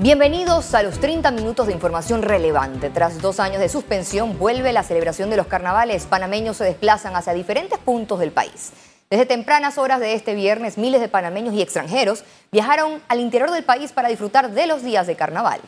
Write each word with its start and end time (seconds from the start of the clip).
Bienvenidos 0.00 0.76
a 0.76 0.84
los 0.84 1.00
30 1.00 1.32
minutos 1.32 1.66
de 1.66 1.72
información 1.72 2.22
relevante. 2.22 2.88
Tras 2.88 3.20
dos 3.20 3.40
años 3.40 3.58
de 3.58 3.68
suspensión, 3.68 4.38
vuelve 4.38 4.72
la 4.72 4.84
celebración 4.84 5.28
de 5.28 5.36
los 5.36 5.48
carnavales. 5.48 6.06
Panameños 6.06 6.56
se 6.56 6.62
desplazan 6.62 7.16
hacia 7.16 7.32
diferentes 7.32 7.80
puntos 7.80 8.20
del 8.20 8.30
país. 8.30 8.70
Desde 9.10 9.26
tempranas 9.26 9.76
horas 9.76 9.98
de 9.98 10.14
este 10.14 10.36
viernes, 10.36 10.78
miles 10.78 11.00
de 11.00 11.08
panameños 11.08 11.52
y 11.52 11.62
extranjeros 11.62 12.22
viajaron 12.52 13.02
al 13.08 13.18
interior 13.18 13.50
del 13.50 13.64
país 13.64 13.90
para 13.90 14.08
disfrutar 14.08 14.52
de 14.52 14.68
los 14.68 14.84
días 14.84 15.08
de 15.08 15.16
carnaval. 15.16 15.60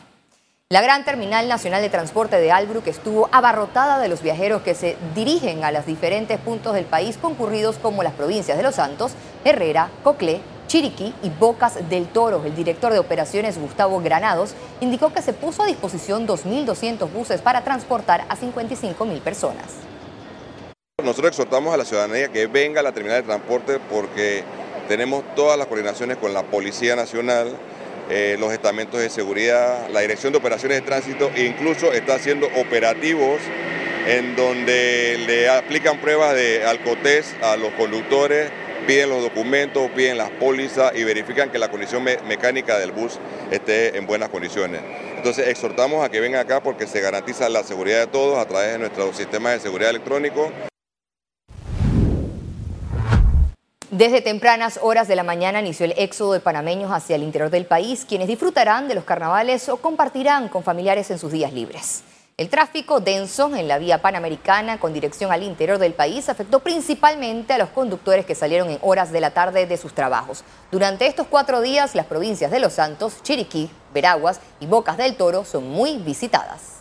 La 0.69 0.79
gran 0.79 1.03
terminal 1.03 1.49
nacional 1.49 1.81
de 1.81 1.89
transporte 1.89 2.37
de 2.37 2.53
Albrook 2.53 2.87
estuvo 2.87 3.27
abarrotada 3.33 3.99
de 3.99 4.07
los 4.07 4.21
viajeros 4.21 4.61
que 4.61 4.75
se 4.75 4.95
dirigen 5.13 5.65
a 5.65 5.73
los 5.73 5.85
diferentes 5.85 6.39
puntos 6.39 6.73
del 6.73 6.85
país 6.85 7.17
concurridos 7.17 7.75
como 7.79 8.01
las 8.01 8.13
provincias 8.13 8.55
de 8.55 8.63
Los 8.63 8.75
Santos, 8.75 9.11
Herrera, 9.43 9.89
Coclé, 10.05 10.39
Chiriquí 10.71 11.13
y 11.21 11.29
Bocas 11.29 11.89
del 11.89 12.07
Toro. 12.07 12.45
El 12.45 12.55
director 12.55 12.93
de 12.93 12.99
operaciones, 12.99 13.59
Gustavo 13.59 13.99
Granados, 13.99 14.53
indicó 14.79 15.11
que 15.11 15.21
se 15.21 15.33
puso 15.33 15.63
a 15.63 15.65
disposición 15.65 16.25
2.200 16.25 17.11
buses 17.11 17.41
para 17.41 17.65
transportar 17.65 18.21
a 18.29 18.37
55.000 18.37 19.19
personas. 19.19 19.65
Nosotros 21.03 21.31
exhortamos 21.31 21.73
a 21.73 21.77
la 21.77 21.83
ciudadanía 21.83 22.29
que 22.29 22.47
venga 22.47 22.79
a 22.79 22.83
la 22.83 22.93
terminal 22.93 23.21
de 23.21 23.27
transporte 23.27 23.79
porque 23.91 24.45
tenemos 24.87 25.25
todas 25.35 25.57
las 25.57 25.67
coordinaciones 25.67 26.15
con 26.15 26.33
la 26.33 26.43
Policía 26.43 26.95
Nacional, 26.95 27.49
eh, 28.09 28.37
los 28.39 28.53
estamentos 28.53 29.01
de 29.01 29.09
seguridad, 29.09 29.89
la 29.89 29.99
Dirección 29.99 30.31
de 30.31 30.39
Operaciones 30.39 30.79
de 30.79 30.85
Tránsito 30.87 31.31
e 31.35 31.47
incluso 31.47 31.91
está 31.91 32.15
haciendo 32.15 32.47
operativos 32.55 33.41
en 34.07 34.37
donde 34.37 35.21
le 35.27 35.49
aplican 35.49 35.99
pruebas 35.99 36.33
de 36.33 36.65
alcotés 36.65 37.35
a 37.43 37.57
los 37.57 37.73
conductores 37.73 38.49
piden 38.91 39.09
los 39.09 39.21
documentos, 39.21 39.89
piden 39.91 40.17
las 40.17 40.29
pólizas 40.31 40.91
y 40.93 41.05
verifican 41.05 41.49
que 41.49 41.57
la 41.57 41.71
condición 41.71 42.03
mecánica 42.03 42.77
del 42.77 42.91
bus 42.91 43.19
esté 43.49 43.97
en 43.97 44.05
buenas 44.05 44.27
condiciones. 44.27 44.81
Entonces 45.15 45.47
exhortamos 45.47 46.03
a 46.03 46.09
que 46.09 46.19
vengan 46.19 46.41
acá 46.41 46.61
porque 46.61 46.85
se 46.87 46.99
garantiza 46.99 47.47
la 47.47 47.63
seguridad 47.63 48.01
de 48.01 48.07
todos 48.07 48.37
a 48.37 48.45
través 48.45 48.73
de 48.73 48.79
nuestro 48.79 49.13
sistema 49.13 49.51
de 49.51 49.61
seguridad 49.61 49.91
electrónico. 49.91 50.51
Desde 53.91 54.19
tempranas 54.19 54.77
horas 54.81 55.07
de 55.07 55.15
la 55.15 55.23
mañana 55.23 55.61
inició 55.61 55.85
el 55.85 55.93
éxodo 55.95 56.33
de 56.33 56.41
panameños 56.41 56.91
hacia 56.91 57.15
el 57.15 57.23
interior 57.23 57.49
del 57.49 57.65
país, 57.65 58.05
quienes 58.05 58.27
disfrutarán 58.27 58.89
de 58.89 58.95
los 58.95 59.05
carnavales 59.05 59.69
o 59.69 59.77
compartirán 59.77 60.49
con 60.49 60.65
familiares 60.65 61.09
en 61.11 61.17
sus 61.17 61.31
días 61.31 61.53
libres. 61.53 62.03
El 62.41 62.49
tráfico 62.49 62.99
denso 62.99 63.55
en 63.55 63.67
la 63.67 63.77
vía 63.77 64.01
panamericana 64.01 64.79
con 64.79 64.93
dirección 64.93 65.31
al 65.31 65.43
interior 65.43 65.77
del 65.77 65.93
país 65.93 66.27
afectó 66.27 66.61
principalmente 66.61 67.53
a 67.53 67.59
los 67.59 67.69
conductores 67.69 68.25
que 68.25 68.33
salieron 68.33 68.71
en 68.71 68.79
horas 68.81 69.11
de 69.11 69.21
la 69.21 69.29
tarde 69.29 69.67
de 69.67 69.77
sus 69.77 69.93
trabajos. 69.93 70.43
Durante 70.71 71.05
estos 71.05 71.27
cuatro 71.27 71.61
días, 71.61 71.93
las 71.93 72.07
provincias 72.07 72.49
de 72.49 72.59
Los 72.59 72.73
Santos, 72.73 73.21
Chiriquí, 73.21 73.69
Veraguas 73.93 74.39
y 74.59 74.65
Bocas 74.65 74.97
del 74.97 75.17
Toro 75.17 75.45
son 75.45 75.69
muy 75.69 75.97
visitadas. 75.97 76.77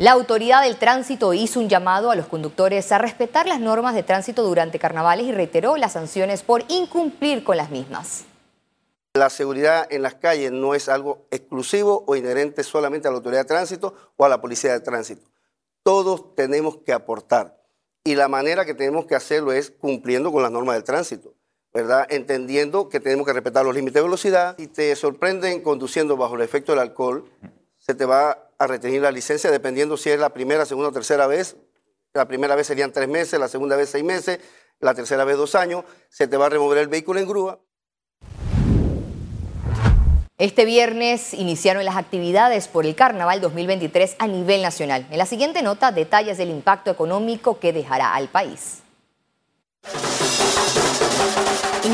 La 0.00 0.10
autoridad 0.10 0.62
del 0.62 0.74
tránsito 0.74 1.34
hizo 1.34 1.60
un 1.60 1.68
llamado 1.68 2.10
a 2.10 2.16
los 2.16 2.26
conductores 2.26 2.90
a 2.90 2.98
respetar 2.98 3.46
las 3.46 3.60
normas 3.60 3.94
de 3.94 4.02
tránsito 4.02 4.42
durante 4.42 4.80
carnavales 4.80 5.26
y 5.26 5.30
reiteró 5.30 5.76
las 5.76 5.92
sanciones 5.92 6.42
por 6.42 6.64
incumplir 6.66 7.44
con 7.44 7.56
las 7.56 7.70
mismas. 7.70 8.24
La 9.16 9.30
seguridad 9.30 9.86
en 9.90 10.02
las 10.02 10.16
calles 10.16 10.50
no 10.50 10.74
es 10.74 10.88
algo 10.88 11.28
exclusivo 11.30 12.02
o 12.08 12.16
inherente 12.16 12.64
solamente 12.64 13.06
a 13.06 13.12
la 13.12 13.18
autoridad 13.18 13.42
de 13.42 13.48
tránsito 13.48 13.94
o 14.16 14.24
a 14.24 14.28
la 14.28 14.40
policía 14.40 14.72
de 14.72 14.80
tránsito. 14.80 15.22
Todos 15.84 16.34
tenemos 16.34 16.78
que 16.78 16.92
aportar 16.92 17.62
y 18.02 18.16
la 18.16 18.26
manera 18.26 18.64
que 18.64 18.74
tenemos 18.74 19.06
que 19.06 19.14
hacerlo 19.14 19.52
es 19.52 19.70
cumpliendo 19.70 20.32
con 20.32 20.42
las 20.42 20.50
normas 20.50 20.74
del 20.74 20.82
tránsito, 20.82 21.32
¿verdad? 21.72 22.08
Entendiendo 22.10 22.88
que 22.88 22.98
tenemos 22.98 23.24
que 23.24 23.32
respetar 23.32 23.64
los 23.64 23.72
límites 23.72 23.94
de 23.94 24.02
velocidad. 24.02 24.56
Si 24.58 24.66
te 24.66 24.96
sorprenden 24.96 25.62
conduciendo 25.62 26.16
bajo 26.16 26.34
el 26.34 26.42
efecto 26.42 26.72
del 26.72 26.80
alcohol, 26.80 27.30
se 27.78 27.94
te 27.94 28.06
va 28.06 28.50
a 28.58 28.66
retener 28.66 29.00
la 29.02 29.12
licencia 29.12 29.48
dependiendo 29.52 29.96
si 29.96 30.10
es 30.10 30.18
la 30.18 30.30
primera, 30.30 30.66
segunda 30.66 30.88
o 30.88 30.92
tercera 30.92 31.28
vez. 31.28 31.56
La 32.14 32.26
primera 32.26 32.56
vez 32.56 32.66
serían 32.66 32.90
tres 32.90 33.08
meses, 33.08 33.38
la 33.38 33.46
segunda 33.46 33.76
vez 33.76 33.90
seis 33.90 34.02
meses, 34.02 34.40
la 34.80 34.92
tercera 34.92 35.22
vez 35.22 35.36
dos 35.36 35.54
años. 35.54 35.84
Se 36.08 36.26
te 36.26 36.36
va 36.36 36.46
a 36.46 36.48
remover 36.48 36.78
el 36.78 36.88
vehículo 36.88 37.20
en 37.20 37.28
grúa. 37.28 37.60
Este 40.36 40.64
viernes 40.64 41.32
iniciaron 41.32 41.84
las 41.84 41.94
actividades 41.94 42.66
por 42.66 42.86
el 42.86 42.96
Carnaval 42.96 43.40
2023 43.40 44.16
a 44.18 44.26
nivel 44.26 44.62
nacional. 44.62 45.06
En 45.12 45.18
la 45.18 45.26
siguiente 45.26 45.62
nota, 45.62 45.92
detalles 45.92 46.38
del 46.38 46.50
impacto 46.50 46.90
económico 46.90 47.60
que 47.60 47.72
dejará 47.72 48.12
al 48.14 48.26
país. 48.26 48.83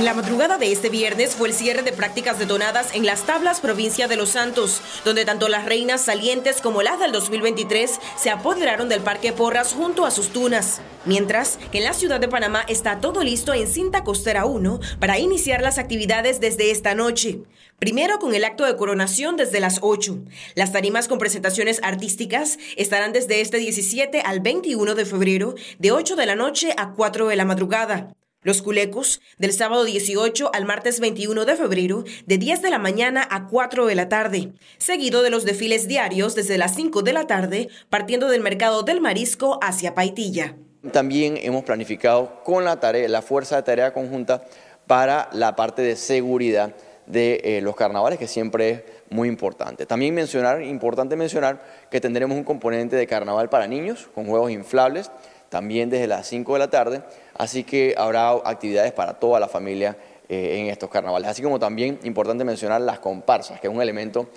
En 0.00 0.06
la 0.06 0.14
madrugada 0.14 0.56
de 0.56 0.72
este 0.72 0.88
viernes 0.88 1.34
fue 1.34 1.48
el 1.48 1.54
cierre 1.54 1.82
de 1.82 1.92
prácticas 1.92 2.38
detonadas 2.38 2.94
en 2.94 3.04
las 3.04 3.26
tablas 3.26 3.60
provincia 3.60 4.08
de 4.08 4.16
Los 4.16 4.30
Santos, 4.30 4.80
donde 5.04 5.26
tanto 5.26 5.46
las 5.50 5.66
reinas 5.66 6.00
salientes 6.00 6.62
como 6.62 6.80
las 6.80 6.98
del 6.98 7.12
2023 7.12 8.00
se 8.16 8.30
apoderaron 8.30 8.88
del 8.88 9.02
Parque 9.02 9.34
Porras 9.34 9.74
junto 9.74 10.06
a 10.06 10.10
sus 10.10 10.30
tunas. 10.30 10.80
Mientras 11.04 11.58
que 11.70 11.76
en 11.76 11.84
la 11.84 11.92
ciudad 11.92 12.18
de 12.18 12.28
Panamá 12.28 12.64
está 12.66 13.02
todo 13.02 13.22
listo 13.22 13.52
en 13.52 13.68
Cinta 13.68 14.02
Costera 14.02 14.46
1 14.46 14.80
para 15.00 15.18
iniciar 15.18 15.60
las 15.60 15.76
actividades 15.76 16.40
desde 16.40 16.70
esta 16.70 16.94
noche. 16.94 17.42
Primero 17.78 18.18
con 18.18 18.34
el 18.34 18.44
acto 18.44 18.64
de 18.64 18.76
coronación 18.76 19.36
desde 19.36 19.60
las 19.60 19.80
8. 19.82 20.18
Las 20.54 20.72
tarimas 20.72 21.08
con 21.08 21.18
presentaciones 21.18 21.78
artísticas 21.82 22.56
estarán 22.78 23.12
desde 23.12 23.42
este 23.42 23.58
17 23.58 24.22
al 24.22 24.40
21 24.40 24.94
de 24.94 25.04
febrero, 25.04 25.56
de 25.78 25.92
8 25.92 26.16
de 26.16 26.24
la 26.24 26.36
noche 26.36 26.72
a 26.78 26.94
4 26.94 27.28
de 27.28 27.36
la 27.36 27.44
madrugada. 27.44 28.14
Los 28.42 28.62
culecos, 28.62 29.20
del 29.36 29.52
sábado 29.52 29.84
18 29.84 30.52
al 30.54 30.64
martes 30.64 30.98
21 30.98 31.44
de 31.44 31.56
febrero, 31.56 32.04
de 32.24 32.38
10 32.38 32.62
de 32.62 32.70
la 32.70 32.78
mañana 32.78 33.28
a 33.30 33.48
4 33.48 33.84
de 33.84 33.94
la 33.94 34.08
tarde, 34.08 34.52
seguido 34.78 35.20
de 35.20 35.28
los 35.28 35.44
desfiles 35.44 35.88
diarios 35.88 36.34
desde 36.34 36.56
las 36.56 36.74
5 36.74 37.02
de 37.02 37.12
la 37.12 37.26
tarde, 37.26 37.68
partiendo 37.90 38.28
del 38.28 38.40
mercado 38.40 38.82
del 38.82 39.02
marisco 39.02 39.58
hacia 39.60 39.94
Paitilla. 39.94 40.56
También 40.90 41.36
hemos 41.42 41.64
planificado 41.64 42.42
con 42.42 42.64
la, 42.64 42.80
tarea, 42.80 43.06
la 43.10 43.20
fuerza 43.20 43.56
de 43.56 43.62
tarea 43.62 43.92
conjunta 43.92 44.42
para 44.86 45.28
la 45.32 45.54
parte 45.54 45.82
de 45.82 45.94
seguridad 45.94 46.74
de 47.04 47.42
eh, 47.44 47.60
los 47.60 47.76
carnavales, 47.76 48.18
que 48.18 48.26
siempre 48.26 48.70
es 48.70 48.82
muy 49.10 49.28
importante. 49.28 49.84
También 49.84 50.14
mencionar, 50.14 50.62
importante 50.62 51.14
mencionar 51.14 51.62
que 51.90 52.00
tendremos 52.00 52.38
un 52.38 52.44
componente 52.44 52.96
de 52.96 53.06
carnaval 53.06 53.50
para 53.50 53.66
niños, 53.66 54.08
con 54.14 54.24
juegos 54.24 54.50
inflables, 54.50 55.10
también 55.50 55.90
desde 55.90 56.06
las 56.06 56.26
5 56.28 56.54
de 56.54 56.58
la 56.58 56.70
tarde, 56.70 57.02
así 57.40 57.64
que 57.64 57.94
habrá 57.96 58.32
actividades 58.32 58.92
para 58.92 59.14
toda 59.14 59.40
la 59.40 59.48
familia 59.48 59.96
eh, 60.28 60.58
en 60.58 60.66
estos 60.66 60.90
carnavales. 60.90 61.30
Así 61.30 61.42
como 61.42 61.58
también 61.58 61.98
importante 62.04 62.44
mencionar 62.44 62.82
las 62.82 62.98
comparsas, 62.98 63.58
que 63.60 63.66
es 63.66 63.72
un 63.72 63.80
elemento 63.80 64.28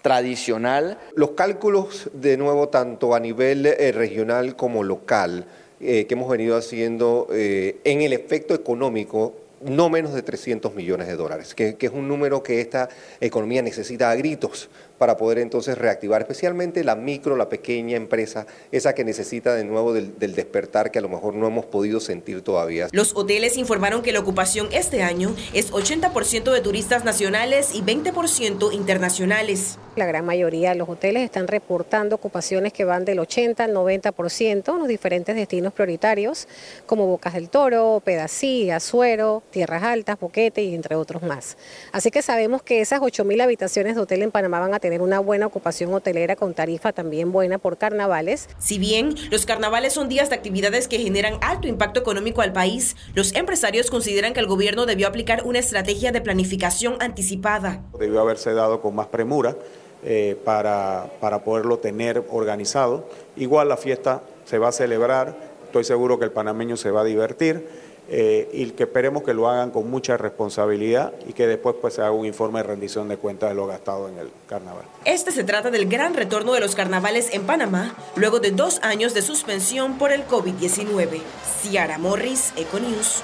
tradicional. 0.00 0.96
Los 1.16 1.32
cálculos, 1.32 2.08
de 2.12 2.36
nuevo, 2.36 2.68
tanto 2.68 3.16
a 3.16 3.20
nivel 3.20 3.66
eh, 3.66 3.90
regional 3.90 4.54
como 4.54 4.84
local, 4.84 5.44
eh, 5.80 6.06
que 6.06 6.14
hemos 6.14 6.30
venido 6.30 6.56
haciendo 6.56 7.26
en 7.30 8.02
el 8.02 8.12
efecto 8.12 8.54
económico 8.54 9.34
no 9.64 9.88
menos 9.88 10.12
de 10.12 10.22
300 10.22 10.74
millones 10.74 11.06
de 11.06 11.16
dólares, 11.16 11.54
que, 11.54 11.76
es 11.78 11.90
un 11.90 12.08
número 12.08 12.42
que 12.42 12.60
esta 12.60 12.88
economía 13.20 13.62
necesita 13.62 14.10
a 14.10 14.14
gritos 14.14 14.68
para 15.02 15.16
poder 15.16 15.38
entonces 15.38 15.76
reactivar 15.76 16.20
especialmente 16.20 16.84
la 16.84 16.94
micro, 16.94 17.34
la 17.34 17.48
pequeña 17.48 17.96
empresa, 17.96 18.46
esa 18.70 18.94
que 18.94 19.02
necesita 19.02 19.52
de 19.52 19.64
nuevo 19.64 19.92
del, 19.92 20.16
del, 20.16 20.36
despertar 20.36 20.92
que 20.92 21.00
a 21.00 21.02
lo 21.02 21.08
mejor 21.08 21.34
no 21.34 21.48
hemos 21.48 21.66
podido 21.66 21.98
sentir 21.98 22.42
todavía. 22.42 22.86
Los 22.92 23.16
hoteles 23.16 23.56
informaron 23.56 24.02
que 24.02 24.12
la 24.12 24.20
ocupación 24.20 24.68
este 24.70 25.02
año 25.02 25.34
es 25.54 25.72
80% 25.72 26.52
de 26.52 26.60
turistas 26.60 27.04
nacionales 27.04 27.74
y 27.74 27.82
20% 27.82 28.72
internacionales. 28.72 29.76
La 29.96 30.06
gran 30.06 30.24
mayoría 30.24 30.70
de 30.70 30.76
los 30.76 30.88
hoteles 30.88 31.22
están 31.22 31.48
reportando 31.48 32.16
ocupaciones 32.16 32.72
que 32.72 32.84
van 32.84 33.04
del 33.04 33.18
80 33.18 33.64
al 33.64 33.74
90% 33.74 34.72
en 34.72 34.78
los 34.78 34.88
diferentes 34.88 35.36
destinos 35.36 35.74
prioritarios, 35.74 36.48
como 36.86 37.06
Bocas 37.06 37.34
del 37.34 37.50
Toro, 37.50 38.00
Pedací, 38.02 38.70
Azuero, 38.70 39.42
Tierras 39.50 39.82
Altas, 39.82 40.18
Boquete 40.18 40.62
y 40.62 40.74
entre 40.74 40.96
otros 40.96 41.22
más. 41.22 41.58
Así 41.90 42.10
que 42.10 42.22
sabemos 42.22 42.62
que 42.62 42.80
esas 42.80 43.00
8.000 43.00 43.42
habitaciones 43.42 43.96
de 43.96 44.00
hotel 44.00 44.22
en 44.22 44.30
Panamá 44.30 44.60
van 44.60 44.72
a 44.72 44.80
tener 44.80 44.91
una 45.00 45.20
buena 45.20 45.46
ocupación 45.46 45.94
hotelera 45.94 46.36
con 46.36 46.54
tarifa 46.54 46.92
también 46.92 47.32
buena 47.32 47.58
por 47.58 47.78
carnavales. 47.78 48.48
Si 48.58 48.78
bien 48.78 49.14
los 49.30 49.46
carnavales 49.46 49.94
son 49.94 50.08
días 50.08 50.28
de 50.28 50.34
actividades 50.34 50.88
que 50.88 50.98
generan 50.98 51.38
alto 51.40 51.68
impacto 51.68 52.00
económico 52.00 52.42
al 52.42 52.52
país, 52.52 52.96
los 53.14 53.34
empresarios 53.34 53.90
consideran 53.90 54.34
que 54.34 54.40
el 54.40 54.46
gobierno 54.46 54.84
debió 54.84 55.08
aplicar 55.08 55.42
una 55.44 55.60
estrategia 55.60 56.12
de 56.12 56.20
planificación 56.20 56.96
anticipada. 57.00 57.82
Debió 57.98 58.20
haberse 58.20 58.52
dado 58.52 58.80
con 58.80 58.94
más 58.94 59.06
premura 59.06 59.56
eh, 60.04 60.36
para, 60.44 61.06
para 61.20 61.44
poderlo 61.44 61.78
tener 61.78 62.24
organizado. 62.30 63.08
Igual 63.36 63.68
la 63.68 63.76
fiesta 63.76 64.22
se 64.44 64.58
va 64.58 64.68
a 64.68 64.72
celebrar, 64.72 65.36
estoy 65.64 65.84
seguro 65.84 66.18
que 66.18 66.24
el 66.24 66.32
panameño 66.32 66.76
se 66.76 66.90
va 66.90 67.02
a 67.02 67.04
divertir. 67.04 67.91
Eh, 68.14 68.50
y 68.52 68.70
que 68.72 68.82
esperemos 68.82 69.22
que 69.22 69.32
lo 69.32 69.48
hagan 69.48 69.70
con 69.70 69.90
mucha 69.90 70.18
responsabilidad 70.18 71.14
y 71.26 71.32
que 71.32 71.46
después 71.46 71.76
pues, 71.80 71.94
se 71.94 72.02
haga 72.02 72.10
un 72.10 72.26
informe 72.26 72.58
de 72.58 72.64
rendición 72.64 73.08
de 73.08 73.16
cuentas 73.16 73.48
de 73.48 73.54
lo 73.54 73.66
gastado 73.66 74.06
en 74.06 74.18
el 74.18 74.30
carnaval. 74.46 74.84
Este 75.06 75.32
se 75.32 75.44
trata 75.44 75.70
del 75.70 75.88
gran 75.88 76.12
retorno 76.12 76.52
de 76.52 76.60
los 76.60 76.74
carnavales 76.74 77.32
en 77.32 77.44
Panamá 77.44 77.94
luego 78.14 78.38
de 78.38 78.50
dos 78.50 78.80
años 78.82 79.14
de 79.14 79.22
suspensión 79.22 79.96
por 79.96 80.12
el 80.12 80.26
COVID-19. 80.26 81.22
Ciara 81.62 81.96
Morris, 81.96 82.52
Econews. 82.54 83.22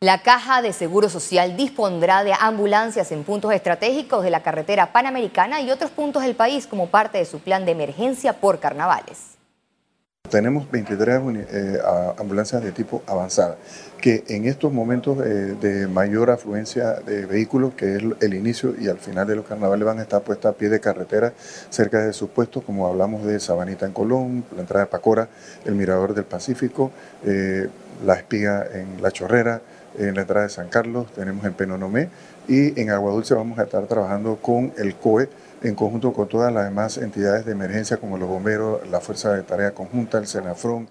La 0.00 0.20
Caja 0.20 0.60
de 0.60 0.74
Seguro 0.74 1.08
Social 1.08 1.56
dispondrá 1.56 2.24
de 2.24 2.34
ambulancias 2.38 3.10
en 3.10 3.24
puntos 3.24 3.54
estratégicos 3.54 4.22
de 4.22 4.30
la 4.30 4.42
carretera 4.42 4.92
panamericana 4.92 5.62
y 5.62 5.70
otros 5.70 5.90
puntos 5.90 6.24
del 6.24 6.34
país 6.34 6.66
como 6.66 6.88
parte 6.88 7.16
de 7.16 7.24
su 7.24 7.38
plan 7.38 7.64
de 7.64 7.72
emergencia 7.72 8.34
por 8.34 8.60
carnavales. 8.60 9.29
Tenemos 10.30 10.70
23 10.70 11.20
eh, 11.50 11.78
ambulancias 12.16 12.62
de 12.62 12.70
tipo 12.70 13.02
avanzada, 13.08 13.56
que 14.00 14.22
en 14.28 14.44
estos 14.46 14.72
momentos 14.72 15.18
eh, 15.26 15.56
de 15.60 15.88
mayor 15.88 16.30
afluencia 16.30 16.92
de 17.00 17.26
vehículos, 17.26 17.74
que 17.74 17.96
es 17.96 18.02
el 18.20 18.34
inicio 18.34 18.74
y 18.78 18.86
al 18.86 18.98
final 18.98 19.26
de 19.26 19.34
los 19.34 19.44
carnavales, 19.44 19.84
van 19.84 19.98
a 19.98 20.02
estar 20.02 20.22
puestas 20.22 20.54
a 20.54 20.56
pie 20.56 20.68
de 20.68 20.78
carretera 20.78 21.32
cerca 21.68 21.98
de 21.98 22.12
sus 22.12 22.30
puestos, 22.30 22.62
como 22.62 22.86
hablamos 22.86 23.24
de 23.24 23.40
Sabanita 23.40 23.86
en 23.86 23.92
Colón, 23.92 24.44
la 24.54 24.60
entrada 24.60 24.84
de 24.84 24.90
Pacora, 24.90 25.28
el 25.64 25.74
Mirador 25.74 26.14
del 26.14 26.24
Pacífico, 26.24 26.92
eh, 27.24 27.68
la 28.06 28.14
espiga 28.14 28.64
en 28.72 29.02
La 29.02 29.10
Chorrera, 29.10 29.60
en 29.98 30.14
la 30.14 30.20
entrada 30.20 30.44
de 30.44 30.50
San 30.50 30.68
Carlos, 30.68 31.12
tenemos 31.12 31.44
en 31.44 31.54
Penonomé 31.54 32.08
y 32.46 32.80
en 32.80 32.90
Agua 32.90 33.12
Dulce 33.12 33.34
vamos 33.34 33.58
a 33.58 33.64
estar 33.64 33.84
trabajando 33.86 34.36
con 34.36 34.72
el 34.78 34.94
COE 34.94 35.28
en 35.62 35.74
conjunto 35.74 36.12
con 36.12 36.28
todas 36.28 36.52
las 36.52 36.64
demás 36.64 36.96
entidades 36.98 37.44
de 37.44 37.52
emergencia 37.52 37.98
como 37.98 38.16
los 38.16 38.28
bomberos, 38.28 38.86
la 38.88 39.00
Fuerza 39.00 39.32
de 39.32 39.42
Tarea 39.42 39.72
Conjunta, 39.72 40.18
el 40.18 40.26
Senafrón. 40.26 40.88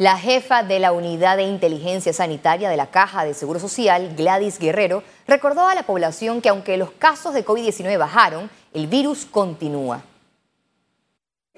La 0.00 0.16
jefa 0.16 0.62
de 0.62 0.78
la 0.78 0.92
Unidad 0.92 1.36
de 1.36 1.42
Inteligencia 1.42 2.12
Sanitaria 2.12 2.70
de 2.70 2.76
la 2.76 2.90
Caja 2.90 3.24
de 3.24 3.34
Seguro 3.34 3.58
Social, 3.58 4.14
Gladys 4.16 4.60
Guerrero, 4.60 5.02
recordó 5.26 5.66
a 5.66 5.74
la 5.74 5.82
población 5.82 6.40
que 6.40 6.48
aunque 6.48 6.76
los 6.76 6.92
casos 6.92 7.34
de 7.34 7.44
COVID-19 7.44 7.98
bajaron, 7.98 8.48
el 8.74 8.86
virus 8.86 9.26
continúa. 9.26 10.02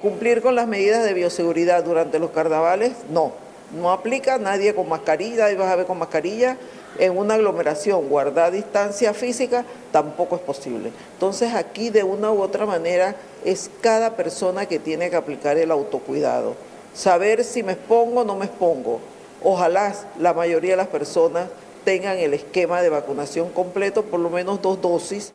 Cumplir 0.00 0.40
con 0.40 0.54
las 0.54 0.66
medidas 0.66 1.04
de 1.04 1.12
bioseguridad 1.12 1.84
durante 1.84 2.18
los 2.18 2.30
carnavales, 2.30 2.92
no. 3.10 3.34
No 3.78 3.92
aplica 3.92 4.38
nadie 4.38 4.74
con 4.74 4.88
mascarilla, 4.88 5.44
nadie 5.44 5.56
vas 5.56 5.70
a 5.70 5.76
ver 5.76 5.84
con 5.84 5.98
mascarilla. 5.98 6.56
En 6.98 7.16
una 7.16 7.34
aglomeración, 7.34 8.08
guardar 8.08 8.52
distancia 8.52 9.14
física 9.14 9.64
tampoco 9.92 10.36
es 10.36 10.42
posible. 10.42 10.92
Entonces 11.14 11.54
aquí 11.54 11.90
de 11.90 12.02
una 12.02 12.30
u 12.30 12.42
otra 12.42 12.66
manera 12.66 13.16
es 13.44 13.70
cada 13.80 14.16
persona 14.16 14.66
que 14.66 14.78
tiene 14.78 15.08
que 15.08 15.16
aplicar 15.16 15.56
el 15.56 15.70
autocuidado. 15.70 16.54
Saber 16.92 17.44
si 17.44 17.62
me 17.62 17.72
expongo 17.72 18.20
o 18.20 18.24
no 18.24 18.36
me 18.36 18.46
expongo. 18.46 19.00
Ojalá 19.42 19.94
la 20.18 20.34
mayoría 20.34 20.72
de 20.72 20.76
las 20.78 20.88
personas 20.88 21.48
tengan 21.84 22.18
el 22.18 22.34
esquema 22.34 22.82
de 22.82 22.90
vacunación 22.90 23.48
completo, 23.50 24.02
por 24.02 24.20
lo 24.20 24.28
menos 24.28 24.60
dos 24.60 24.80
dosis. 24.80 25.32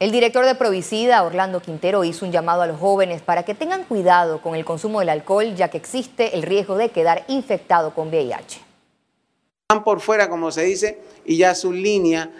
El 0.00 0.12
director 0.12 0.46
de 0.46 0.54
Provicida, 0.54 1.22
Orlando 1.22 1.60
Quintero, 1.60 2.04
hizo 2.04 2.24
un 2.24 2.32
llamado 2.32 2.62
a 2.62 2.66
los 2.66 2.80
jóvenes 2.80 3.20
para 3.20 3.42
que 3.42 3.54
tengan 3.54 3.84
cuidado 3.84 4.40
con 4.40 4.54
el 4.54 4.64
consumo 4.64 5.00
del 5.00 5.10
alcohol, 5.10 5.54
ya 5.54 5.68
que 5.68 5.76
existe 5.76 6.34
el 6.34 6.42
riesgo 6.42 6.78
de 6.78 6.88
quedar 6.88 7.22
infectado 7.28 7.92
con 7.92 8.08
VIH. 8.08 8.62
Van 9.68 9.84
por 9.84 10.00
fuera, 10.00 10.30
como 10.30 10.50
se 10.52 10.62
dice, 10.62 11.00
y 11.26 11.36
ya 11.36 11.54
su 11.54 11.70
línea 11.70 12.30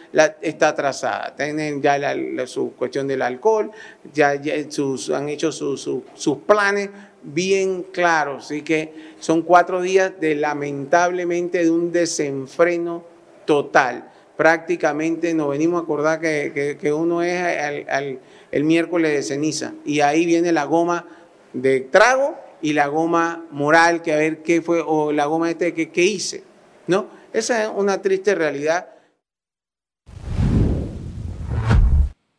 está 0.41 0.75
trazada. 0.75 1.37
Tienen 1.37 1.83
ya 1.83 1.99
su 2.47 2.73
cuestión 2.73 3.07
del 3.07 3.21
alcohol, 3.21 3.71
ya, 4.11 4.31
han 4.31 5.29
hecho 5.29 5.53
sus 5.53 6.39
planes 6.47 6.89
bien 7.23 7.83
claros. 7.83 8.47
Así 8.47 8.63
que 8.63 9.13
son 9.21 9.43
cuatro 9.43 9.83
días 9.83 10.13
de 10.19 10.35
lamentablemente 10.35 11.63
de 11.63 11.71
un 11.71 11.93
desenfreno 11.93 13.05
total 13.45 14.10
prácticamente 14.41 15.35
nos 15.35 15.51
venimos 15.51 15.79
a 15.79 15.85
acordar 15.85 16.19
que, 16.19 16.93
uno 16.97 17.23
es 17.23 17.85
el 18.51 18.65
miércoles 18.65 19.13
de 19.13 19.23
ceniza 19.23 19.75
y 19.85 20.01
ahí 20.01 20.25
viene 20.25 20.51
la 20.51 20.65
goma 20.65 21.07
de 21.53 21.81
trago 21.81 22.39
y 22.63 22.73
la 22.73 22.87
goma 22.87 23.45
moral, 23.51 24.01
que 24.01 24.15
a 24.15 24.17
ver 24.17 24.39
qué 24.43 24.63
fue, 24.63 24.81
o 24.81 25.13
la 25.13 25.27
goma 25.27 25.51
este 25.51 25.75
que, 25.75 25.91
que 25.91 26.05
hice, 26.05 26.43
¿no? 26.87 27.09
Esa 27.35 27.65
es 27.65 27.71
una 27.77 28.01
triste 28.01 28.35
realidad. 28.35 28.89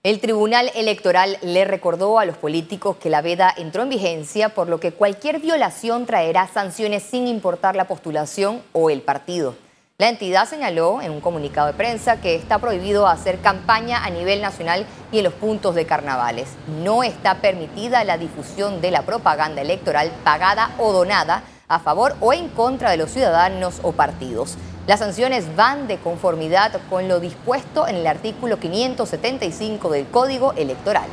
El 0.01 0.19
Tribunal 0.21 0.71
Electoral 0.73 1.37
le 1.43 1.65
recordó 1.65 2.17
a 2.17 2.25
los 2.25 2.35
políticos 2.35 2.97
que 2.97 3.11
la 3.11 3.21
veda 3.21 3.53
entró 3.55 3.83
en 3.83 3.89
vigencia, 3.89 4.49
por 4.49 4.67
lo 4.67 4.79
que 4.79 4.91
cualquier 4.91 5.39
violación 5.39 6.07
traerá 6.07 6.47
sanciones 6.47 7.03
sin 7.03 7.27
importar 7.27 7.75
la 7.75 7.85
postulación 7.85 8.63
o 8.71 8.89
el 8.89 9.03
partido. 9.03 9.53
La 10.01 10.09
entidad 10.09 10.49
señaló 10.49 10.99
en 10.99 11.11
un 11.11 11.21
comunicado 11.21 11.67
de 11.67 11.73
prensa 11.73 12.19
que 12.19 12.33
está 12.33 12.57
prohibido 12.57 13.05
hacer 13.05 13.37
campaña 13.37 14.03
a 14.03 14.09
nivel 14.09 14.41
nacional 14.41 14.87
y 15.11 15.19
en 15.19 15.25
los 15.25 15.33
puntos 15.33 15.75
de 15.75 15.85
carnavales. 15.85 16.49
No 16.83 17.03
está 17.03 17.35
permitida 17.35 18.03
la 18.03 18.17
difusión 18.17 18.81
de 18.81 18.89
la 18.89 19.03
propaganda 19.03 19.61
electoral 19.61 20.11
pagada 20.23 20.71
o 20.79 20.91
donada 20.91 21.43
a 21.67 21.77
favor 21.77 22.15
o 22.19 22.33
en 22.33 22.49
contra 22.49 22.89
de 22.89 22.97
los 22.97 23.11
ciudadanos 23.11 23.75
o 23.83 23.91
partidos. 23.91 24.57
Las 24.87 25.01
sanciones 25.01 25.55
van 25.55 25.87
de 25.87 25.97
conformidad 25.97 26.81
con 26.89 27.07
lo 27.07 27.19
dispuesto 27.19 27.87
en 27.87 27.97
el 27.97 28.07
artículo 28.07 28.57
575 28.57 29.91
del 29.91 30.07
Código 30.07 30.53
Electoral. 30.53 31.09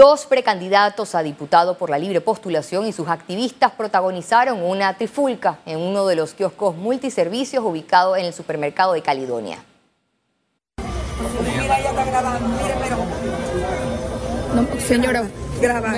Dos 0.00 0.24
precandidatos 0.24 1.14
a 1.14 1.22
diputado 1.22 1.76
por 1.76 1.90
la 1.90 1.98
libre 1.98 2.22
postulación 2.22 2.86
y 2.86 2.92
sus 2.94 3.06
activistas 3.06 3.72
protagonizaron 3.72 4.62
una 4.62 4.94
trifulca 4.94 5.58
en 5.66 5.78
uno 5.78 6.06
de 6.06 6.16
los 6.16 6.32
kioscos 6.32 6.74
multiservicios 6.74 7.62
ubicados 7.62 8.16
en 8.16 8.24
el 8.24 8.32
supermercado 8.32 8.94
de 8.94 9.02
Caledonia. 9.02 9.58
señora, 14.78 15.24
graba. 15.60 15.92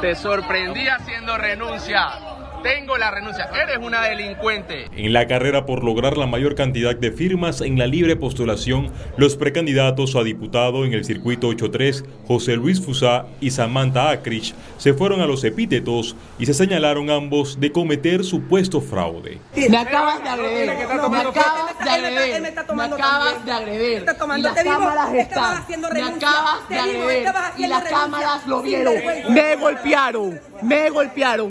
Te 0.00 0.14
sorprendí 0.14 0.86
haciendo 0.86 1.36
renuncia. 1.36 2.37
Tengo 2.62 2.96
la 2.96 3.10
renuncia. 3.10 3.48
Eres 3.62 3.78
una 3.78 4.02
delincuente. 4.02 4.86
En 4.96 5.12
la 5.12 5.26
carrera 5.26 5.66
por 5.66 5.84
lograr 5.84 6.16
la 6.16 6.26
mayor 6.26 6.54
cantidad 6.54 6.94
de 6.96 7.12
firmas 7.12 7.60
en 7.60 7.78
la 7.78 7.86
libre 7.86 8.16
postulación, 8.16 8.92
los 9.16 9.36
precandidatos 9.36 10.16
a 10.16 10.22
diputado 10.22 10.84
en 10.84 10.92
el 10.92 11.04
circuito 11.04 11.50
8-3, 11.50 12.04
José 12.26 12.56
Luis 12.56 12.80
Fusá 12.80 13.26
y 13.40 13.50
Samantha 13.50 14.10
Acrich, 14.10 14.54
se 14.76 14.94
fueron 14.94 15.20
a 15.20 15.26
los 15.26 15.44
epítetos 15.44 16.16
y 16.38 16.46
se 16.46 16.54
señalaron 16.54 17.10
ambos 17.10 17.60
de 17.60 17.70
cometer 17.72 18.24
supuesto 18.24 18.80
fraude. 18.80 19.38
Me 19.54 19.76
acabas 19.76 20.22
de 20.22 20.28
agredir. 20.28 20.66
Me 20.66 20.82
acabas 20.82 21.78
de 21.84 21.90
agredir. 21.90 22.40
Me 22.42 22.82
acabas 22.82 23.44
de 23.44 23.52
agredir. 23.52 24.04
Y 24.36 24.42
las 24.42 24.54
cámaras 24.62 25.14
están. 25.14 25.64
Me 25.92 26.02
acabas 26.02 26.68
de 26.68 26.78
agredir. 26.78 27.28
Y 27.56 27.66
las 27.66 27.84
cámaras 27.84 28.46
lo 28.46 28.62
vieron. 28.62 28.94
Me 29.30 29.56
golpearon. 29.56 30.40
Me 30.62 30.90
golpearon 30.90 31.48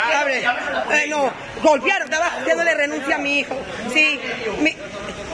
no, 1.06 1.30
golpearon, 1.62 2.04
estaba 2.04 2.26
haciéndole 2.26 2.74
renuncia 2.74 3.16
a 3.16 3.18
mi 3.18 3.38
hijo. 3.38 3.56
Sí, 3.92 4.18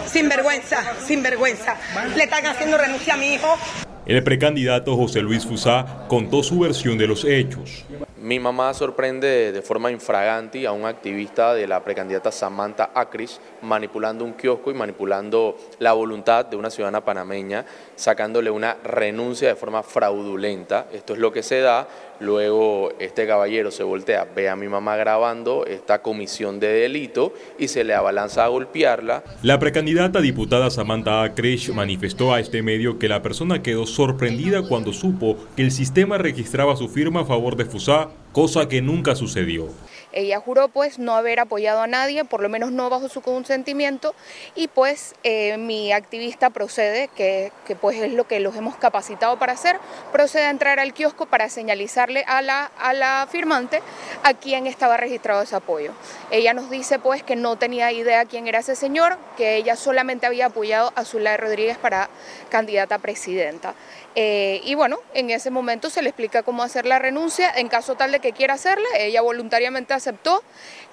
sin 0.06 0.28
vergüenza, 0.28 0.82
sin 1.06 1.22
vergüenza. 1.22 1.76
Le 2.16 2.24
están 2.24 2.46
haciendo 2.46 2.76
renuncia 2.76 3.14
a 3.14 3.16
mi 3.16 3.34
hijo. 3.34 3.58
El 4.06 4.22
precandidato 4.22 4.96
José 4.96 5.22
Luis 5.22 5.46
Fusá 5.46 6.04
contó 6.08 6.42
su 6.42 6.58
versión 6.58 6.98
de 6.98 7.06
los 7.06 7.24
hechos. 7.24 7.84
Mi 8.24 8.40
mamá 8.40 8.72
sorprende 8.72 9.52
de 9.52 9.60
forma 9.60 9.90
infraganti 9.90 10.64
a 10.64 10.72
un 10.72 10.86
activista 10.86 11.52
de 11.52 11.66
la 11.66 11.84
precandidata 11.84 12.32
Samantha 12.32 12.90
Acris 12.94 13.38
manipulando 13.60 14.24
un 14.24 14.32
kiosco 14.32 14.70
y 14.70 14.74
manipulando 14.74 15.58
la 15.78 15.92
voluntad 15.92 16.46
de 16.46 16.56
una 16.56 16.70
ciudadana 16.70 17.04
panameña, 17.04 17.66
sacándole 17.96 18.50
una 18.50 18.78
renuncia 18.82 19.48
de 19.48 19.56
forma 19.56 19.82
fraudulenta. 19.82 20.86
Esto 20.94 21.12
es 21.12 21.18
lo 21.18 21.32
que 21.32 21.42
se 21.42 21.60
da. 21.60 21.86
Luego 22.20 22.92
este 22.98 23.26
caballero 23.26 23.70
se 23.70 23.82
voltea, 23.82 24.26
ve 24.34 24.48
a 24.48 24.56
mi 24.56 24.68
mamá 24.68 24.96
grabando 24.96 25.66
esta 25.66 26.00
comisión 26.00 26.60
de 26.60 26.68
delito 26.68 27.34
y 27.58 27.68
se 27.68 27.84
le 27.84 27.92
abalanza 27.92 28.44
a 28.44 28.48
golpearla. 28.48 29.22
La 29.42 29.58
precandidata 29.58 30.22
diputada 30.22 30.70
Samantha 30.70 31.24
Acris 31.24 31.74
manifestó 31.74 32.32
a 32.32 32.40
este 32.40 32.62
medio 32.62 32.98
que 32.98 33.08
la 33.08 33.20
persona 33.20 33.62
quedó 33.62 33.84
sorprendida 33.84 34.62
cuando 34.66 34.94
supo 34.94 35.36
que 35.56 35.62
el 35.62 35.72
sistema 35.72 36.16
registraba 36.16 36.74
su 36.76 36.88
firma 36.88 37.22
a 37.22 37.24
favor 37.26 37.56
de 37.56 37.66
Fusá 37.66 38.13
cosa 38.32 38.68
que 38.68 38.82
nunca 38.82 39.14
sucedió. 39.14 39.68
Ella 40.14 40.38
juró 40.38 40.68
pues 40.68 41.00
no 41.00 41.16
haber 41.16 41.40
apoyado 41.40 41.80
a 41.80 41.88
nadie, 41.88 42.24
por 42.24 42.40
lo 42.40 42.48
menos 42.48 42.70
no 42.70 42.88
bajo 42.88 43.08
su 43.08 43.20
consentimiento, 43.20 44.14
y 44.54 44.68
pues 44.68 45.16
eh, 45.24 45.56
mi 45.58 45.90
activista 45.92 46.50
procede, 46.50 47.08
que, 47.16 47.50
pues 47.80 47.98
es 48.00 48.12
lo 48.12 48.24
que 48.28 48.38
los 48.38 48.54
hemos 48.54 48.76
capacitado 48.76 49.38
para 49.40 49.54
hacer, 49.54 49.80
procede 50.12 50.44
a 50.44 50.50
entrar 50.50 50.78
al 50.78 50.94
kiosco 50.94 51.26
para 51.26 51.48
señalizarle 51.48 52.24
a 52.28 52.42
la, 52.42 52.66
a 52.78 52.92
la 52.92 53.26
firmante 53.28 53.82
a 54.22 54.34
quién 54.34 54.68
estaba 54.68 54.96
registrado 54.96 55.42
ese 55.42 55.56
apoyo. 55.56 55.92
Ella 56.30 56.54
nos 56.54 56.70
dice 56.70 57.00
pues 57.00 57.24
que 57.24 57.34
no 57.34 57.56
tenía 57.56 57.90
idea 57.90 58.24
quién 58.24 58.46
era 58.46 58.60
ese 58.60 58.76
señor, 58.76 59.18
que 59.36 59.56
ella 59.56 59.74
solamente 59.74 60.26
había 60.26 60.46
apoyado 60.46 60.92
a 60.94 61.04
Zulay 61.04 61.36
Rodríguez 61.36 61.76
para 61.76 62.08
candidata 62.50 62.94
a 62.94 62.98
presidenta. 63.00 63.74
Eh, 64.16 64.60
y 64.64 64.74
bueno, 64.74 64.98
en 65.12 65.30
ese 65.30 65.50
momento 65.50 65.90
se 65.90 66.00
le 66.00 66.08
explica 66.08 66.42
cómo 66.42 66.62
hacer 66.62 66.86
la 66.86 66.98
renuncia, 66.98 67.50
en 67.50 67.68
caso 67.68 67.96
tal 67.96 68.12
de 68.12 68.20
que 68.20 68.32
quiera 68.32 68.54
hacerla, 68.54 68.88
ella 68.98 69.22
voluntariamente 69.22 69.94
aceptó. 69.94 70.42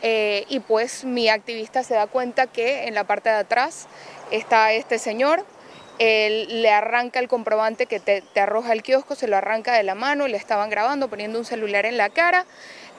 Eh, 0.02 0.46
y 0.50 0.60
pues 0.60 1.04
mi 1.04 1.30
activista 1.30 1.84
se 1.84 1.94
da 1.94 2.08
cuenta 2.08 2.48
que 2.48 2.88
en 2.88 2.96
la 2.96 3.04
parte 3.04 3.30
de 3.30 3.36
atrás 3.36 3.88
está 4.32 4.74
este 4.74 4.98
señor. 4.98 5.46
Él 6.00 6.64
le 6.64 6.72
arranca 6.72 7.20
el 7.20 7.28
comprobante 7.28 7.86
que 7.86 8.00
te, 8.00 8.24
arroja 8.40 8.74
el 8.74 8.82
kiosco, 8.82 9.14
se 9.14 9.28
lo 9.28 9.38
arranca 9.38 9.74
de 9.74 9.84
la 9.84 9.94
mano, 9.94 10.28
le 10.28 10.38
estaban 10.38 10.72
grabando 10.72 11.10
poniendo 11.10 11.38
un 11.38 11.46
celular 11.46 11.86
en 11.86 11.98
la 11.98 12.10
cara 12.10 12.46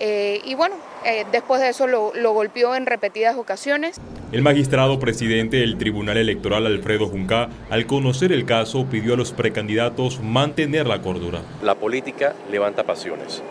eh, 0.05 0.41
y 0.45 0.57
bueno, 0.57 0.75
eh, 1.05 1.25
después 1.31 1.61
de 1.61 1.69
eso 1.69 1.87
lo, 1.87 2.13
lo, 2.13 2.33
golpeó 2.33 2.75
en 2.75 2.87
repetidas 2.87 3.37
ocasiones. 3.37 4.01
El 4.33 4.43
magistrado 4.43 4.99
presidente 4.99 5.59
del 5.59 5.79
Tribunal 5.79 6.17
Electoral, 6.17 6.67
Alfredo 6.67 7.07
Junca, 7.07 7.49
al 7.71 7.87
conocer 7.87 8.33
el 8.33 8.45
caso, 8.45 8.87
pidió 8.87 9.15
a 9.15 9.17
los 9.17 9.31
precandidatos 9.31 10.21
mantener 10.21 10.89
la 10.89 11.01
cordura. 11.01 11.43
La 11.63 11.77
política 11.77 12.35
levanta 12.51 12.83
pasiones. 12.83 13.45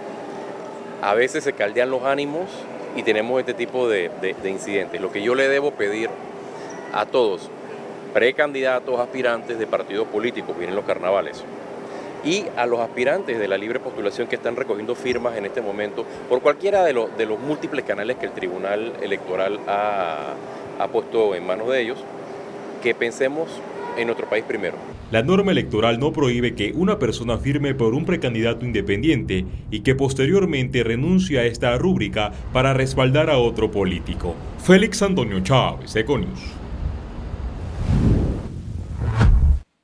A 1.01 1.13
veces 1.13 1.45
se 1.45 1.53
caldean 1.53 1.89
los 1.89 2.03
ánimos 2.03 2.49
y 2.97 3.03
tenemos 3.03 3.39
este 3.39 3.53
tipo 3.53 3.87
de, 3.87 4.11
de 4.19 4.49
incidentes. 4.49 4.99
Lo 4.99 5.09
que 5.09 5.23
yo 5.23 5.35
le 5.35 5.47
debo 5.47 5.71
pedir 5.71 6.09
a 6.91 7.05
todos, 7.05 7.49
precandidatos, 8.13 8.99
aspirantes 8.99 9.57
de 9.57 9.67
partidos 9.67 10.05
políticos, 10.09 10.57
vienen 10.57 10.75
los 10.75 10.83
carnavales, 10.83 11.45
y 12.23 12.45
a 12.57 12.65
los 12.65 12.79
aspirantes 12.79 13.39
de 13.39 13.47
la 13.47 13.57
libre 13.57 13.79
postulación 13.79 14.27
que 14.27 14.35
están 14.35 14.55
recogiendo 14.55 14.95
firmas 14.95 15.37
en 15.37 15.45
este 15.45 15.61
momento 15.61 16.05
por 16.29 16.41
cualquiera 16.41 16.83
de 16.83 16.93
los, 16.93 17.09
múltiples 17.39 17.85
canales 17.85 18.17
que 18.17 18.25
el 18.25 18.31
Tribunal 18.31 18.93
Electoral 19.01 19.59
ha, 19.67 20.33
ha 20.79 20.87
puesto 20.87 21.35
en 21.35 21.45
manos 21.45 21.69
de 21.69 21.81
ellos, 21.81 21.97
que 22.81 22.93
pensemos 22.93 23.49
en 23.97 24.07
nuestro 24.07 24.27
país 24.27 24.43
primero. 24.47 24.75
La 25.11 25.23
norma 25.23 25.51
electoral 25.51 25.99
no 25.99 26.13
prohíbe 26.13 26.55
que 26.55 26.71
una 26.73 26.97
persona 26.97 27.37
firme 27.37 27.75
por 27.75 27.93
un 27.93 28.05
precandidato 28.05 28.65
independiente 28.65 29.45
y 29.69 29.81
que 29.81 29.95
posteriormente 29.95 30.83
renuncie 30.83 31.39
a 31.39 31.43
esta 31.43 31.77
rúbrica 31.77 32.31
para 32.53 32.73
respaldar 32.73 33.29
a 33.29 33.37
otro 33.37 33.71
político. 33.71 34.35
Félix 34.63 35.01
Antonio 35.01 35.41
Chávez, 35.41 35.95
Econius. 35.95 36.60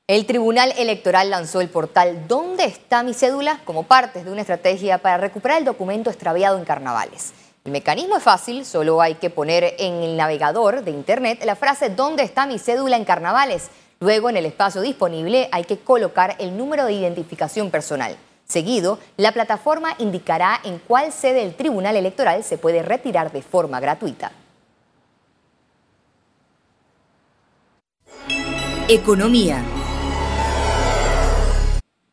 El 0.08 0.24
Tribunal 0.24 0.72
Electoral 0.78 1.28
lanzó 1.28 1.60
el 1.60 1.68
portal 1.68 2.26
¿Dónde 2.26 2.64
está 2.64 3.02
mi 3.02 3.12
cédula? 3.12 3.60
como 3.66 3.82
parte 3.82 4.24
de 4.24 4.32
una 4.32 4.40
estrategia 4.40 4.96
para 4.96 5.18
recuperar 5.18 5.58
el 5.58 5.66
documento 5.66 6.08
extraviado 6.08 6.56
en 6.56 6.64
carnavales. 6.64 7.34
El 7.66 7.72
mecanismo 7.72 8.16
es 8.16 8.22
fácil, 8.22 8.64
solo 8.64 9.02
hay 9.02 9.16
que 9.16 9.28
poner 9.28 9.74
en 9.78 10.02
el 10.02 10.16
navegador 10.16 10.82
de 10.82 10.92
Internet 10.92 11.44
la 11.44 11.56
frase 11.56 11.90
¿Dónde 11.90 12.22
está 12.22 12.46
mi 12.46 12.58
cédula 12.58 12.96
en 12.96 13.04
carnavales? 13.04 13.68
Luego, 14.00 14.30
en 14.30 14.38
el 14.38 14.46
espacio 14.46 14.80
disponible, 14.80 15.50
hay 15.52 15.64
que 15.64 15.80
colocar 15.80 16.36
el 16.38 16.56
número 16.56 16.86
de 16.86 16.94
identificación 16.94 17.70
personal. 17.70 18.16
Seguido, 18.46 18.98
la 19.18 19.32
plataforma 19.32 19.94
indicará 19.98 20.58
en 20.64 20.78
cuál 20.78 21.12
sede 21.12 21.40
del 21.40 21.54
Tribunal 21.54 21.96
Electoral 21.96 22.44
se 22.44 22.56
puede 22.56 22.82
retirar 22.82 23.30
de 23.30 23.42
forma 23.42 23.78
gratuita. 23.78 24.32
Economía. 28.88 29.62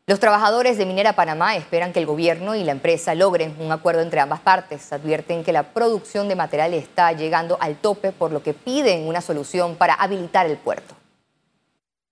Los 0.07 0.19
trabajadores 0.19 0.77
de 0.77 0.85
Minera 0.85 1.15
Panamá 1.15 1.55
esperan 1.55 1.91
que 1.91 1.97
el 1.97 2.05
gobierno 2.05 2.53
y 2.53 2.63
la 2.63 2.73
empresa 2.73 3.15
logren 3.15 3.55
un 3.59 3.71
acuerdo 3.71 4.01
entre 4.01 4.19
ambas 4.19 4.39
partes. 4.39 4.93
Advierten 4.93 5.43
que 5.43 5.51
la 5.51 5.73
producción 5.73 6.27
de 6.27 6.35
material 6.35 6.75
está 6.75 7.11
llegando 7.13 7.57
al 7.59 7.77
tope, 7.77 8.11
por 8.11 8.31
lo 8.31 8.43
que 8.43 8.53
piden 8.53 9.07
una 9.07 9.21
solución 9.21 9.75
para 9.75 9.95
habilitar 9.95 10.45
el 10.45 10.57
puerto. 10.57 10.93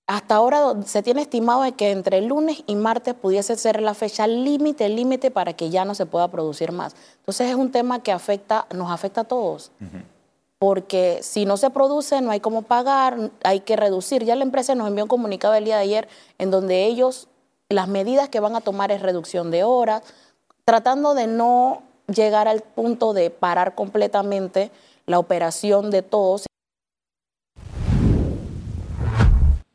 Hasta 0.07 0.33
ahora 0.33 0.73
se 0.85 1.03
tiene 1.03 1.21
estimado 1.21 1.63
que 1.77 1.91
entre 1.91 2.19
lunes 2.21 2.63
y 2.65 2.75
martes 2.75 3.13
pudiese 3.13 3.55
ser 3.57 3.79
la 3.79 3.93
fecha 3.93 4.25
límite, 4.25 4.89
límite 4.89 5.29
para 5.29 5.53
que 5.53 5.69
ya 5.69 5.85
no 5.85 5.93
se 5.93 6.07
pueda 6.07 6.29
producir 6.29 6.71
más. 6.71 6.95
Entonces 7.19 7.51
es 7.51 7.55
un 7.55 7.71
tema 7.71 8.01
que 8.01 8.11
afecta, 8.11 8.65
nos 8.73 8.91
afecta 8.91 9.21
a 9.21 9.25
todos. 9.25 9.71
Porque 10.57 11.19
si 11.21 11.45
no 11.45 11.57
se 11.57 11.69
produce, 11.69 12.21
no 12.21 12.31
hay 12.31 12.39
cómo 12.39 12.63
pagar, 12.63 13.29
hay 13.43 13.59
que 13.59 13.75
reducir. 13.75 14.23
Ya 14.23 14.35
la 14.35 14.43
empresa 14.43 14.73
nos 14.73 14.87
envió 14.87 15.03
un 15.03 15.09
comunicado 15.09 15.53
el 15.53 15.65
día 15.65 15.75
de 15.75 15.83
ayer 15.83 16.07
en 16.39 16.49
donde 16.49 16.85
ellos 16.85 17.27
las 17.69 17.87
medidas 17.87 18.29
que 18.29 18.39
van 18.39 18.55
a 18.55 18.61
tomar 18.61 18.91
es 18.91 19.01
reducción 19.01 19.51
de 19.51 19.63
horas, 19.63 20.03
tratando 20.65 21.13
de 21.13 21.27
no 21.27 21.83
llegar 22.07 22.47
al 22.47 22.61
punto 22.61 23.13
de 23.13 23.29
parar 23.29 23.75
completamente 23.75 24.71
la 25.05 25.19
operación 25.19 25.91
de 25.91 26.01
todos. 26.01 26.45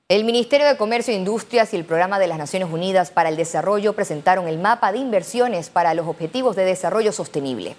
El 0.09 0.25
Ministerio 0.25 0.67
de 0.67 0.79
Comercio 0.79 1.13
e 1.13 1.19
Industrias 1.19 1.75
y 1.75 1.77
el 1.77 1.85
Programa 1.85 2.19
de 2.19 2.29
las 2.29 2.39
Naciones 2.39 2.73
Unidas 2.73 3.11
para 3.11 3.29
el 3.29 3.37
Desarrollo 3.37 3.93
presentaron 3.93 4.49
el 4.49 4.59
mapa 4.59 4.91
de 4.91 4.99
inversiones 4.99 5.69
para 5.69 5.93
los 5.93 6.07
Objetivos 6.07 6.57
de 6.57 6.65
Desarrollo 6.65 7.13
Sostenible. 7.13 7.77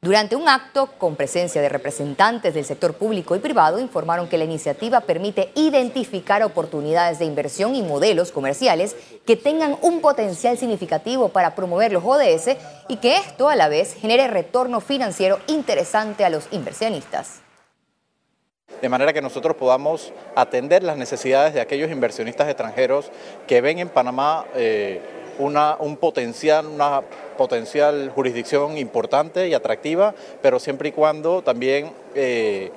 Durante 0.00 0.36
un 0.36 0.48
acto 0.48 0.86
con 0.96 1.16
presencia 1.16 1.60
de 1.60 1.68
representantes 1.68 2.54
del 2.54 2.64
sector 2.64 2.94
público 2.94 3.34
y 3.34 3.40
privado, 3.40 3.80
informaron 3.80 4.28
que 4.28 4.38
la 4.38 4.44
iniciativa 4.44 5.00
permite 5.00 5.50
identificar 5.56 6.44
oportunidades 6.44 7.18
de 7.18 7.24
inversión 7.24 7.74
y 7.74 7.82
modelos 7.82 8.30
comerciales 8.30 8.94
que 9.26 9.34
tengan 9.34 9.76
un 9.82 10.00
potencial 10.00 10.56
significativo 10.56 11.30
para 11.30 11.56
promover 11.56 11.90
los 11.90 12.04
ODS 12.04 12.56
y 12.86 12.98
que 12.98 13.16
esto 13.16 13.48
a 13.48 13.56
la 13.56 13.68
vez 13.68 13.92
genere 13.94 14.28
retorno 14.28 14.80
financiero 14.80 15.40
interesante 15.48 16.24
a 16.24 16.30
los 16.30 16.46
inversionistas. 16.52 17.40
De 18.80 18.88
manera 18.88 19.12
que 19.12 19.20
nosotros 19.20 19.56
podamos 19.56 20.12
atender 20.36 20.84
las 20.84 20.96
necesidades 20.96 21.54
de 21.54 21.60
aquellos 21.60 21.90
inversionistas 21.90 22.46
extranjeros 22.46 23.10
que 23.48 23.60
ven 23.60 23.80
en 23.80 23.88
Panamá 23.88 24.44
eh, 24.54 25.02
una, 25.38 25.76
un 25.78 25.96
potencial, 25.96 26.66
una 26.66 27.02
potencial 27.36 28.10
jurisdicción 28.14 28.76
importante 28.76 29.48
y 29.48 29.54
atractiva, 29.54 30.14
pero 30.42 30.58
siempre 30.58 30.90
y 30.90 30.92
cuando 30.92 31.42
también 31.42 31.92
eh, 32.14 32.70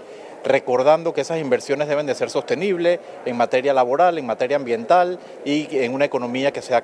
recordando 0.43 1.13
que 1.13 1.21
esas 1.21 1.39
inversiones 1.39 1.87
deben 1.87 2.05
de 2.05 2.15
ser 2.15 2.29
sostenibles 2.29 2.99
en 3.25 3.37
materia 3.37 3.73
laboral, 3.73 4.17
en 4.17 4.25
materia 4.25 4.57
ambiental 4.57 5.19
y 5.45 5.67
en 5.77 5.93
una 5.93 6.05
economía 6.05 6.51
que 6.51 6.61
sea 6.61 6.81